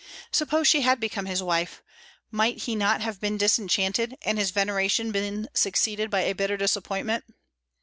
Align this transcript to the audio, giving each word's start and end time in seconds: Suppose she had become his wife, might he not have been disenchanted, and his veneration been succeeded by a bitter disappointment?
Suppose 0.31 0.67
she 0.67 0.81
had 0.81 0.99
become 0.99 1.27
his 1.27 1.43
wife, 1.43 1.83
might 2.31 2.63
he 2.63 2.73
not 2.75 3.01
have 3.01 3.21
been 3.21 3.37
disenchanted, 3.37 4.17
and 4.25 4.39
his 4.39 4.49
veneration 4.49 5.11
been 5.11 5.47
succeeded 5.53 6.09
by 6.09 6.21
a 6.21 6.33
bitter 6.33 6.57
disappointment? 6.57 7.23